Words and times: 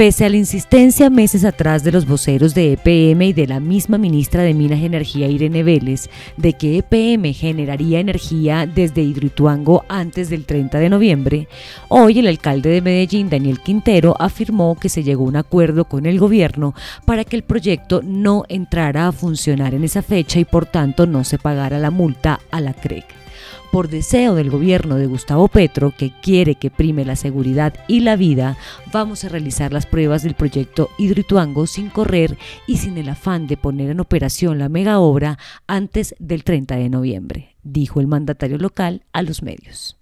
Pese 0.00 0.24
a 0.24 0.30
la 0.30 0.38
insistencia 0.38 1.10
meses 1.10 1.44
atrás 1.44 1.84
de 1.84 1.92
los 1.92 2.06
voceros 2.06 2.54
de 2.54 2.72
EPM 2.72 3.20
y 3.20 3.32
de 3.34 3.46
la 3.46 3.60
misma 3.60 3.98
ministra 3.98 4.42
de 4.42 4.54
Minas 4.54 4.78
y 4.78 4.86
Energía 4.86 5.28
Irene 5.28 5.62
Vélez 5.62 6.08
de 6.38 6.54
que 6.54 6.78
EPM 6.78 7.34
generaría 7.34 8.00
energía 8.00 8.64
desde 8.64 9.02
Hidroituango 9.02 9.84
antes 9.90 10.30
del 10.30 10.46
30 10.46 10.78
de 10.78 10.88
noviembre, 10.88 11.48
hoy 11.90 12.18
el 12.18 12.28
alcalde 12.28 12.70
de 12.70 12.80
Medellín, 12.80 13.28
Daniel 13.28 13.60
Quintero, 13.60 14.16
afirmó 14.18 14.78
que 14.80 14.88
se 14.88 15.02
llegó 15.02 15.24
a 15.24 15.28
un 15.28 15.36
acuerdo 15.36 15.84
con 15.84 16.06
el 16.06 16.18
gobierno 16.18 16.74
para 17.04 17.24
que 17.24 17.36
el 17.36 17.42
proyecto 17.42 18.00
no 18.02 18.44
entrara 18.48 19.06
a 19.06 19.12
funcionar 19.12 19.74
en 19.74 19.84
esa 19.84 20.00
fecha 20.00 20.40
y 20.40 20.46
por 20.46 20.64
tanto 20.64 21.06
no 21.06 21.24
se 21.24 21.36
pagara 21.36 21.78
la 21.78 21.90
multa 21.90 22.40
a 22.50 22.62
la 22.62 22.72
CREC 22.72 23.19
por 23.70 23.88
deseo 23.88 24.34
del 24.34 24.50
gobierno 24.50 24.96
de 24.96 25.06
Gustavo 25.06 25.48
Petro, 25.48 25.92
que 25.96 26.12
quiere 26.20 26.56
que 26.56 26.70
prime 26.70 27.04
la 27.04 27.16
seguridad 27.16 27.74
y 27.88 28.00
la 28.00 28.16
vida, 28.16 28.56
vamos 28.92 29.24
a 29.24 29.28
realizar 29.28 29.72
las 29.72 29.86
pruebas 29.86 30.22
del 30.22 30.34
proyecto 30.34 30.90
Hidroituango 30.98 31.66
sin 31.66 31.88
correr 31.88 32.36
y 32.66 32.78
sin 32.78 32.98
el 32.98 33.08
afán 33.08 33.46
de 33.46 33.56
poner 33.56 33.90
en 33.90 34.00
operación 34.00 34.58
la 34.58 34.68
mega 34.68 34.98
obra 34.98 35.38
antes 35.66 36.14
del 36.18 36.44
30 36.44 36.76
de 36.76 36.88
noviembre, 36.88 37.56
dijo 37.62 38.00
el 38.00 38.06
mandatario 38.06 38.58
local 38.58 39.02
a 39.12 39.22
los 39.22 39.42
medios. 39.42 39.99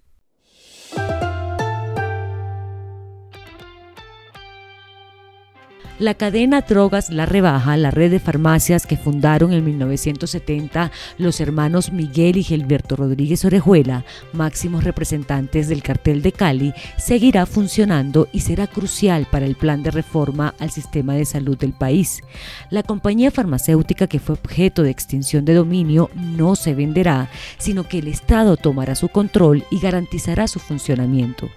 La 5.99 6.15
cadena 6.15 6.61
Drogas 6.61 7.11
La 7.11 7.27
Rebaja, 7.27 7.77
la 7.77 7.91
red 7.91 8.13
de 8.13 8.21
farmacias 8.21 8.87
que 8.87 8.97
fundaron 8.97 9.53
en 9.53 9.65
1970 9.65 10.93
los 11.19 11.41
hermanos 11.41 11.91
Miguel 11.91 12.37
y 12.37 12.45
Gilberto 12.45 12.95
Rodríguez 12.95 13.45
Orejuela, 13.45 14.05
máximos 14.33 14.85
representantes 14.85 15.67
del 15.67 15.83
cartel 15.83 16.23
de 16.23 16.31
Cali, 16.31 16.73
seguirá 16.99 17.47
funcionando 17.47 18.29
y 18.33 18.41
será 18.41 18.69
crucial 18.69 19.27
para 19.29 19.45
el 19.45 19.57
plan 19.57 19.83
de 19.83 19.91
reforma 19.91 20.55
al 20.61 20.71
sistema 20.71 21.15
de 21.15 21.25
salud 21.25 21.59
del 21.59 21.73
país. 21.73 22.23
La 22.71 22.85
compañía 22.85 23.33
farmacéutica 23.33 24.07
que 24.07 24.21
fue 24.21 24.37
objeto 24.37 24.85
de 24.85 24.91
extinción 24.91 25.45
de 25.45 25.55
dominio 25.55 26.11
no 26.15 26.55
se 26.55 26.77
venderá, 26.77 27.29
sino 27.59 27.89
que 27.89 27.99
el 27.99 28.07
Estado 28.07 28.57
tomará 28.57 28.95
su 28.95 29.09
control 29.09 29.65
y 29.69 29.81
garantizará 29.81 30.47
su 30.47 30.61
funcionamiento. 30.61 31.49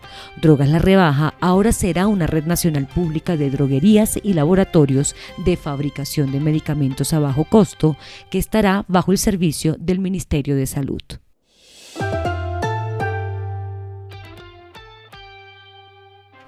Drogas 0.41 0.69
La 0.69 0.79
Rebaja 0.79 1.35
ahora 1.41 1.73
será 1.73 2.07
una 2.07 2.25
red 2.25 2.45
nacional 2.45 2.87
pública 2.87 3.37
de 3.37 3.51
droguerías 3.51 4.19
y 4.23 4.30
laboratorios 4.33 5.15
de 5.37 5.57
fabricación 5.57 6.31
de 6.31 6.39
medicamentos 6.39 7.13
a 7.13 7.19
bajo 7.19 7.45
costo 7.45 7.97
que 8.29 8.37
estará 8.37 8.85
bajo 8.87 9.11
el 9.11 9.17
servicio 9.17 9.75
del 9.79 9.99
Ministerio 9.99 10.55
de 10.55 10.67
Salud. 10.67 11.01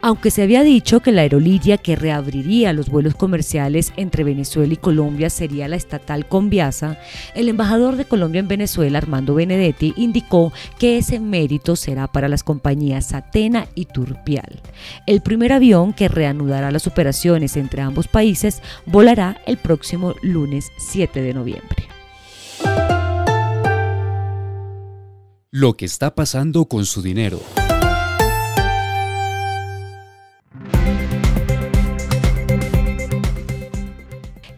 Aunque 0.06 0.32
se 0.32 0.42
había 0.42 0.64
dicho 0.64 1.00
que 1.00 1.14
la 1.14 1.22
aerolínea 1.22 1.78
que 1.78 1.96
reabriría 1.96 2.74
los 2.74 2.90
vuelos 2.90 3.16
comerciales 3.16 3.94
entre 3.96 4.26
Venezuela 4.26 4.74
y 4.74 4.76
Colombia 4.76 5.30
sería 5.30 5.70
la 5.70 5.78
estatal 5.78 6.28
Conviasa, 6.28 7.00
el 7.36 7.48
embajador 7.48 7.96
de 7.96 8.04
Colombia 8.04 8.40
en 8.40 8.50
Venezuela, 8.50 8.98
Armando 8.98 9.34
Benedetti, 9.34 9.94
indicó 9.96 10.52
que 10.78 10.98
ese 10.98 11.22
mérito 11.22 11.78
será 11.78 12.12
para 12.12 12.28
las 12.28 12.44
compañías 12.44 13.14
Atena 13.14 13.70
y 13.76 13.86
Turpial. 13.86 14.62
El 15.08 15.22
primer 15.22 15.54
avión 15.54 15.94
que 15.94 16.10
reanudará 16.10 16.70
las 16.70 16.86
operaciones 16.86 17.56
entre 17.56 17.82
ambos 17.82 18.10
países 18.10 18.62
volará 18.86 19.42
el 19.46 19.56
próximo 19.56 20.16
lunes 20.22 20.70
7 20.80 21.22
de 21.22 21.34
noviembre. 21.34 21.88
Lo 25.50 25.78
que 25.78 25.86
está 25.86 26.14
pasando 26.14 26.66
con 26.66 26.86
su 26.86 27.02
dinero. 27.02 27.40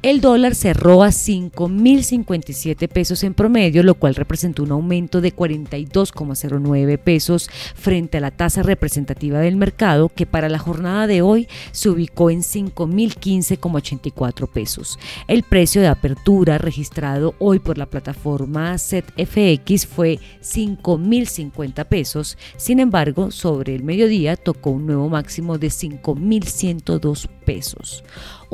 El 0.06 0.22
dólar 0.22 0.54
cerró 0.54 1.02
a 1.02 1.08
5.057 1.08 2.88
pesos 2.88 3.24
en 3.24 3.34
promedio, 3.34 3.82
lo 3.82 3.96
cual 3.96 4.14
representó 4.14 4.62
un 4.62 4.72
aumento 4.72 5.20
de 5.20 5.36
42,09 5.36 7.00
pesos 7.00 7.50
frente 7.74 8.20
a 8.20 8.22
la 8.22 8.30
tasa 8.30 8.62
representativa 8.62 9.40
del 9.40 9.56
mercado, 9.56 10.10
que 10.10 10.28
para 10.28 10.48
la 10.48 10.60
jornada 10.60 11.08
de 11.08 11.24
hoy 11.24 11.48
se 11.72 11.90
ubicó 11.90 12.30
en 12.30 12.42
5.015,84 12.42 14.48
pesos. 14.48 15.00
El 15.28 15.42
precio 15.42 15.82
de 15.82 15.88
apertura 15.88 16.60
registrado 16.60 17.34
hoy 17.40 17.58
por 17.58 17.80
la 17.80 17.88
plataforma 17.88 18.78
ZFX 18.78 19.88
fue 19.88 20.20
5.050 20.40 21.84
pesos, 21.86 22.38
sin 22.58 22.80
embargo, 22.80 23.32
sobre 23.32 23.74
el 23.74 23.84
mediodía 23.84 24.36
tocó 24.36 24.70
un 24.70 24.86
nuevo 24.86 25.10
máximo 25.10 25.58
de 25.58 25.70
5.102 25.70 27.28
pesos. 27.44 28.04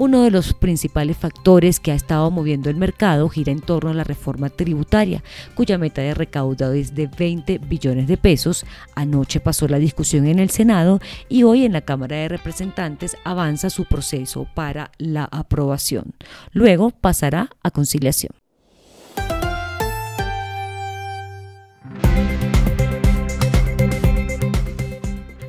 Uno 0.01 0.23
de 0.23 0.31
los 0.31 0.56
principales 0.56 1.16
factores 1.16 1.79
que 1.79 1.91
ha 1.91 1.94
estado 1.94 2.31
moviendo 2.31 2.72
el 2.72 2.75
mercado 2.75 3.29
gira 3.29 3.51
en 3.51 3.62
torno 3.62 3.91
a 3.91 3.94
la 3.94 4.03
reforma 4.03 4.50
tributaria, 4.50 5.23
cuya 5.53 5.78
meta 5.78 6.01
de 6.01 6.16
recaudado 6.16 6.73
es 6.73 6.95
de 6.95 7.06
20 7.06 7.59
billones 7.59 8.07
de 8.07 8.17
pesos. 8.17 8.66
Anoche 8.95 9.40
pasó 9.40 9.67
la 9.67 9.78
discusión 9.78 10.25
en 10.25 10.40
el 10.40 10.50
Senado 10.50 11.00
y 11.29 11.44
hoy 11.44 11.66
en 11.66 11.73
la 11.73 11.81
Cámara 11.81 12.16
de 12.16 12.29
Representantes 12.29 13.16
avanza 13.23 13.69
su 13.69 13.85
proceso 13.85 14.47
para 14.56 14.90
la 14.97 15.25
aprobación. 15.25 16.16
Luego 16.51 16.90
pasará 16.90 17.51
a 17.61 17.69
conciliación. 17.69 18.41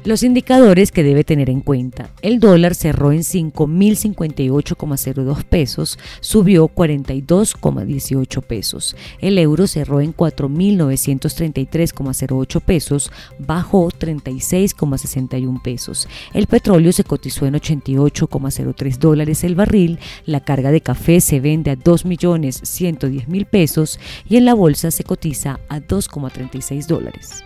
Los 0.05 0.25
indicadores 0.25 0.91
que 0.91 1.05
debe 1.05 1.23
tener 1.23 1.49
en 1.49 1.61
cuenta. 1.61 2.11
El 2.23 2.41
dólar 2.41 2.75
cerró 2.75 3.13
en 3.13 3.21
5.058,02 3.21 5.45
pesos, 5.45 5.97
subió 6.21 6.67
42,18 6.67 8.43
pesos. 8.43 8.97
El 9.21 9.39
euro 9.39 9.69
cerró 9.69 10.01
en 10.01 10.13
4.933,08 10.13 12.61
pesos, 12.63 13.13
bajó 13.39 13.91
36,61 13.91 15.63
pesos. 15.63 16.09
El 16.35 16.49
petróleo 16.49 16.91
se 16.91 17.05
cotizó 17.05 17.47
en 17.47 17.55
88,03 17.55 18.99
dólares 18.99 19.45
el 19.45 19.55
barril. 19.55 20.01
La 20.27 20.41
carga 20.41 20.73
de 20.73 20.81
café 20.81 21.21
se 21.21 21.39
vende 21.39 21.71
a 21.71 21.77
2.110.000 21.77 23.47
pesos 23.47 24.01
y 24.29 24.37
en 24.37 24.47
la 24.47 24.55
bolsa 24.55 24.91
se 24.91 25.05
cotiza 25.05 25.61
a 25.69 25.79
2,36 25.79 26.89
dólares. 26.89 27.45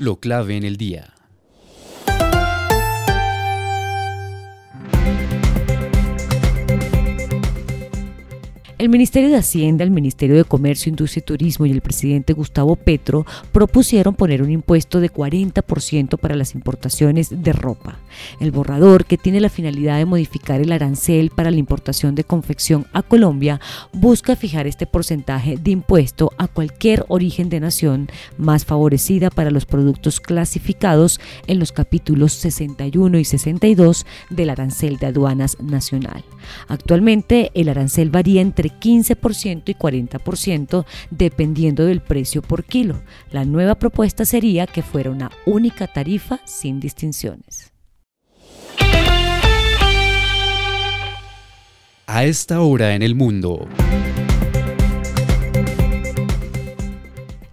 Lo 0.00 0.18
clave 0.18 0.56
en 0.56 0.64
el 0.64 0.78
día. 0.78 1.12
El 8.80 8.88
Ministerio 8.88 9.28
de 9.28 9.36
Hacienda, 9.36 9.84
el 9.84 9.90
Ministerio 9.90 10.36
de 10.36 10.44
Comercio, 10.44 10.88
Industria 10.88 11.20
y 11.20 11.26
Turismo 11.26 11.66
y 11.66 11.70
el 11.70 11.82
presidente 11.82 12.32
Gustavo 12.32 12.76
Petro 12.76 13.26
propusieron 13.52 14.14
poner 14.14 14.40
un 14.40 14.50
impuesto 14.50 15.00
de 15.00 15.12
40% 15.12 16.16
para 16.18 16.34
las 16.34 16.54
importaciones 16.54 17.42
de 17.42 17.52
ropa. 17.52 17.98
El 18.40 18.52
borrador, 18.52 19.04
que 19.04 19.18
tiene 19.18 19.38
la 19.38 19.50
finalidad 19.50 19.98
de 19.98 20.06
modificar 20.06 20.62
el 20.62 20.72
arancel 20.72 21.28
para 21.28 21.50
la 21.50 21.58
importación 21.58 22.14
de 22.14 22.24
confección 22.24 22.86
a 22.94 23.02
Colombia, 23.02 23.60
busca 23.92 24.34
fijar 24.34 24.66
este 24.66 24.86
porcentaje 24.86 25.58
de 25.58 25.72
impuesto 25.72 26.32
a 26.38 26.48
cualquier 26.48 27.04
origen 27.08 27.50
de 27.50 27.60
nación 27.60 28.08
más 28.38 28.64
favorecida 28.64 29.28
para 29.28 29.50
los 29.50 29.66
productos 29.66 30.20
clasificados 30.20 31.20
en 31.46 31.58
los 31.58 31.72
capítulos 31.72 32.32
61 32.32 33.18
y 33.18 33.26
62 33.26 34.06
del 34.30 34.48
arancel 34.48 34.96
de 34.96 35.08
aduanas 35.08 35.60
nacional. 35.60 36.24
Actualmente 36.66 37.50
el 37.52 37.68
arancel 37.68 38.08
varía 38.08 38.40
entre 38.40 38.69
15% 38.78 39.62
y 39.66 39.74
40% 39.74 40.84
dependiendo 41.10 41.84
del 41.84 42.00
precio 42.00 42.42
por 42.42 42.64
kilo. 42.64 43.02
La 43.30 43.44
nueva 43.44 43.76
propuesta 43.76 44.24
sería 44.24 44.66
que 44.66 44.82
fuera 44.82 45.10
una 45.10 45.30
única 45.46 45.86
tarifa 45.86 46.40
sin 46.44 46.80
distinciones. 46.80 47.72
A 52.06 52.24
esta 52.24 52.60
hora 52.60 52.94
en 52.94 53.02
el 53.02 53.14
mundo. 53.14 53.68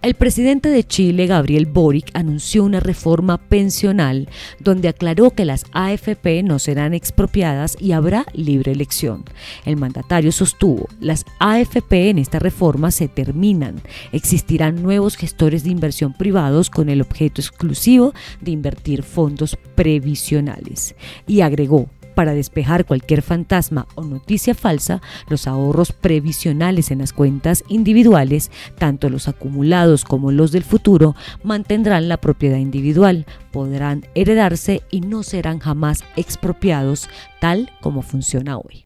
El 0.08 0.14
presidente 0.14 0.70
de 0.70 0.84
Chile, 0.84 1.26
Gabriel 1.26 1.66
Boric, 1.66 2.10
anunció 2.14 2.64
una 2.64 2.80
reforma 2.80 3.36
pensional 3.36 4.26
donde 4.58 4.88
aclaró 4.88 5.32
que 5.32 5.44
las 5.44 5.66
AFP 5.72 6.42
no 6.44 6.58
serán 6.58 6.94
expropiadas 6.94 7.76
y 7.78 7.92
habrá 7.92 8.24
libre 8.32 8.72
elección. 8.72 9.24
El 9.66 9.76
mandatario 9.76 10.32
sostuvo, 10.32 10.88
las 10.98 11.26
AFP 11.40 12.08
en 12.08 12.18
esta 12.20 12.38
reforma 12.38 12.90
se 12.90 13.06
terminan. 13.08 13.82
Existirán 14.10 14.82
nuevos 14.82 15.14
gestores 15.14 15.62
de 15.62 15.72
inversión 15.72 16.14
privados 16.14 16.70
con 16.70 16.88
el 16.88 17.02
objeto 17.02 17.42
exclusivo 17.42 18.14
de 18.40 18.52
invertir 18.52 19.02
fondos 19.02 19.58
previsionales. 19.74 20.94
Y 21.26 21.42
agregó, 21.42 21.90
para 22.18 22.34
despejar 22.34 22.84
cualquier 22.84 23.22
fantasma 23.22 23.86
o 23.94 24.02
noticia 24.02 24.52
falsa, 24.52 25.00
los 25.28 25.46
ahorros 25.46 25.92
previsionales 25.92 26.90
en 26.90 26.98
las 26.98 27.12
cuentas 27.12 27.62
individuales, 27.68 28.50
tanto 28.76 29.08
los 29.08 29.28
acumulados 29.28 30.04
como 30.04 30.32
los 30.32 30.50
del 30.50 30.64
futuro, 30.64 31.14
mantendrán 31.44 32.08
la 32.08 32.16
propiedad 32.16 32.56
individual, 32.56 33.24
podrán 33.52 34.04
heredarse 34.16 34.82
y 34.90 35.00
no 35.02 35.22
serán 35.22 35.60
jamás 35.60 36.02
expropiados 36.16 37.08
tal 37.40 37.70
como 37.80 38.02
funciona 38.02 38.58
hoy. 38.58 38.84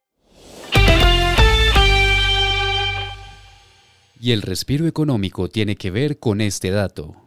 Y 4.20 4.32
el 4.32 4.43
respiro 4.43 4.87
económico 4.87 5.49
tiene 5.49 5.76
que 5.76 5.90
ver 5.90 6.19
con 6.19 6.43
este 6.43 6.70
dato. 6.70 7.22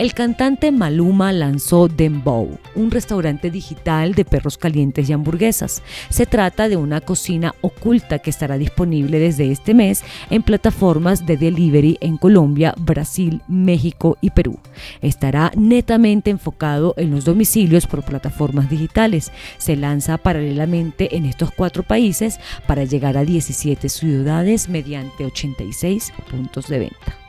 El 0.00 0.14
cantante 0.14 0.72
Maluma 0.72 1.30
lanzó 1.30 1.86
Dembow, 1.86 2.58
un 2.74 2.90
restaurante 2.90 3.50
digital 3.50 4.14
de 4.14 4.24
perros 4.24 4.56
calientes 4.56 5.10
y 5.10 5.12
hamburguesas. 5.12 5.82
Se 6.08 6.24
trata 6.24 6.70
de 6.70 6.78
una 6.78 7.02
cocina 7.02 7.54
oculta 7.60 8.18
que 8.18 8.30
estará 8.30 8.56
disponible 8.56 9.18
desde 9.18 9.52
este 9.52 9.74
mes 9.74 10.02
en 10.30 10.42
plataformas 10.42 11.26
de 11.26 11.36
delivery 11.36 11.98
en 12.00 12.16
Colombia, 12.16 12.74
Brasil, 12.78 13.42
México 13.46 14.16
y 14.22 14.30
Perú. 14.30 14.58
Estará 15.02 15.52
netamente 15.54 16.30
enfocado 16.30 16.94
en 16.96 17.10
los 17.10 17.26
domicilios 17.26 17.86
por 17.86 18.02
plataformas 18.02 18.70
digitales. 18.70 19.30
Se 19.58 19.76
lanza 19.76 20.16
paralelamente 20.16 21.14
en 21.14 21.26
estos 21.26 21.50
cuatro 21.50 21.82
países 21.82 22.40
para 22.66 22.84
llegar 22.84 23.18
a 23.18 23.24
17 23.26 23.90
ciudades 23.90 24.70
mediante 24.70 25.26
86 25.26 26.14
puntos 26.30 26.68
de 26.68 26.78
venta. 26.78 27.19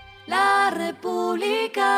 República. 0.72 1.90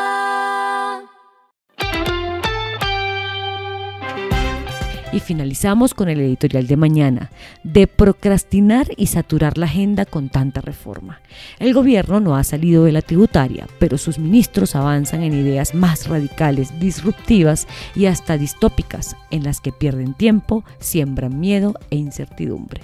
Y 5.12 5.20
finalizamos 5.20 5.94
con 5.94 6.08
el 6.08 6.18
editorial 6.20 6.66
de 6.66 6.76
mañana, 6.76 7.30
de 7.62 7.86
procrastinar 7.86 8.88
y 8.96 9.06
saturar 9.06 9.58
la 9.58 9.66
agenda 9.66 10.06
con 10.06 10.28
tanta 10.28 10.60
reforma. 10.60 11.20
El 11.60 11.72
gobierno 11.72 12.18
no 12.18 12.34
ha 12.34 12.42
salido 12.42 12.82
de 12.84 12.90
la 12.90 13.00
tributaria, 13.00 13.68
pero 13.78 13.96
sus 13.96 14.18
ministros 14.18 14.74
avanzan 14.74 15.22
en 15.22 15.34
ideas 15.34 15.72
más 15.72 16.08
radicales, 16.08 16.80
disruptivas 16.80 17.68
y 17.94 18.06
hasta 18.06 18.36
distópicas, 18.36 19.16
en 19.30 19.44
las 19.44 19.60
que 19.60 19.70
pierden 19.70 20.14
tiempo, 20.14 20.64
siembran 20.80 21.38
miedo 21.38 21.74
e 21.90 21.96
incertidumbre. 21.96 22.82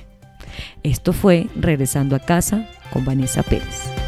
Esto 0.85 1.13
fue 1.13 1.49
Regresando 1.57 2.15
a 2.15 2.21
casa 2.21 2.69
con 2.93 3.05
Vanessa 3.05 3.43
Pérez. 3.43 4.00